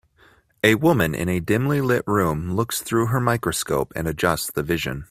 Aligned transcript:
A 0.63 0.73
woman 0.73 1.13
in 1.13 1.29
a 1.29 1.39
dimly 1.39 1.79
lit 1.79 2.03
room 2.07 2.55
looks 2.55 2.81
through 2.81 3.05
her 3.05 3.19
microscope 3.19 3.93
and 3.95 4.07
adjusts 4.07 4.49
the 4.49 4.63
vision 4.63 4.99